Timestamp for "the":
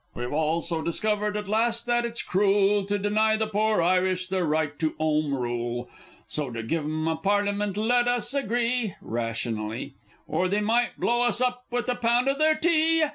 3.37-3.45